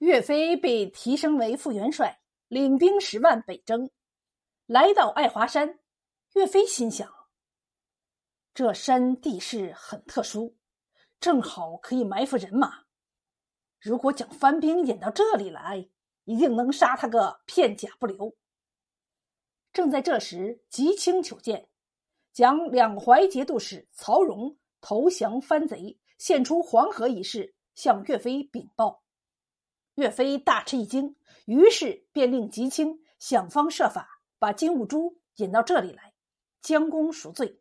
[0.00, 3.90] 岳飞被提升为副元帅，领兵十万北征。
[4.64, 5.78] 来到爱华山，
[6.32, 7.12] 岳飞心想：
[8.54, 10.56] 这山地势很特殊，
[11.20, 12.84] 正好可以埋伏人马。
[13.78, 15.86] 如果将番兵引到这里来，
[16.24, 18.34] 一定能杀他个片甲不留。
[19.70, 21.68] 正在这时，吉清求见，
[22.32, 29.02] 将两淮节度使曹荣投降番贼、献出黄河一事向岳飞禀报。
[30.00, 36.14] 岳飞大吃一惊，于是便令吉清想方设法把金兀术引到这里来，
[36.62, 37.60] 将功赎罪。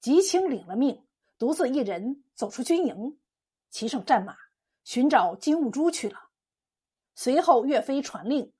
[0.00, 1.04] 吉清领了命，
[1.36, 3.18] 独自一人走出军营，
[3.70, 4.36] 骑上战马，
[4.84, 6.28] 寻找金兀术去了。
[7.16, 8.52] 随后，岳飞传令，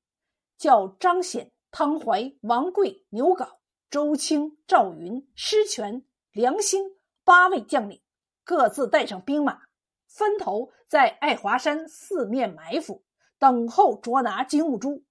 [0.56, 1.52] 叫张显。
[1.70, 3.58] 汤怀、王贵、牛皋、
[3.90, 6.02] 周清、赵云、施权、
[6.32, 6.82] 梁兴
[7.24, 8.00] 八位将领，
[8.42, 9.67] 各自带上兵马，
[10.08, 13.04] 分头在爱华山四面埋伏，
[13.38, 15.04] 等候捉拿金兀术。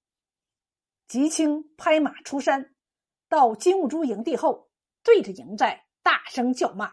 [1.08, 2.76] 吉青拍马出山，
[3.30, 4.70] 到金兀术营地后，
[5.04, 6.92] 对着营寨大声叫骂，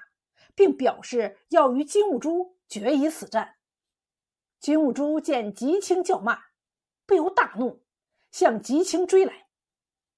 [0.54, 3.56] 并表示要与金兀术决一死战。
[4.60, 6.38] 金兀术见吉青叫骂，
[7.06, 7.82] 不由大怒，
[8.30, 9.48] 向吉青追来。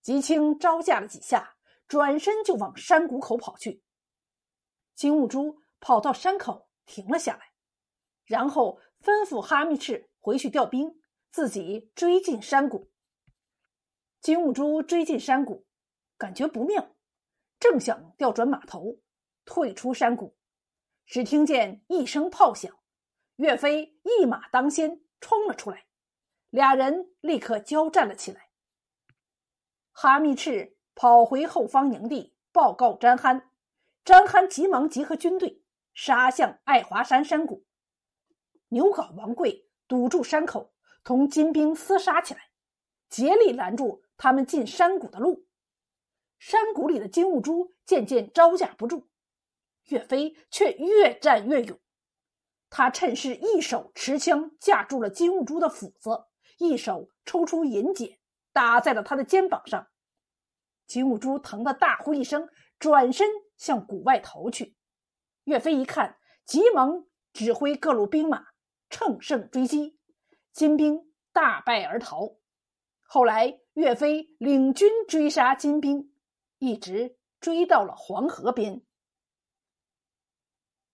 [0.02, 1.56] 吉青招架了几下，
[1.88, 3.82] 转身就往山谷口跑去。
[4.94, 7.52] 金兀术跑到山口停了下来，
[8.26, 12.90] 然后吩咐哈密赤回去调兵，自己追进山谷。
[14.20, 15.64] 金兀术追进山谷，
[16.18, 16.96] 感觉不妙，
[17.60, 18.98] 正想调转马头
[19.44, 20.36] 退出山谷，
[21.06, 22.76] 只听见一声炮响，
[23.36, 25.86] 岳飞一马当先冲了出来，
[26.50, 28.50] 俩人立刻交战了起来。
[29.92, 33.50] 哈密赤跑回后方营地报告詹憨，
[34.04, 35.62] 詹憨急忙集合军队
[35.94, 37.65] 杀向爱华山山谷。
[38.68, 42.50] 牛皋、王贵堵住山口，同金兵厮杀起来，
[43.08, 45.46] 竭力拦住他们进山谷的路。
[46.38, 49.08] 山谷里的金兀术渐渐招架不住，
[49.84, 51.78] 岳飞却越战越勇。
[52.68, 56.26] 他趁势一手持枪架住了金兀术的斧子，
[56.58, 58.18] 一手抽出银锏。
[58.52, 59.88] 打在了他的肩膀上，
[60.86, 62.48] 金兀术疼得大呼一声，
[62.78, 64.74] 转身向谷外逃去。
[65.44, 67.04] 岳飞一看，急忙
[67.34, 68.46] 指挥各路兵马
[68.88, 69.98] 乘胜追击，
[70.52, 72.36] 金兵大败而逃。
[73.02, 76.12] 后来，岳飞领军追杀金兵，
[76.58, 78.82] 一直追到了黄河边。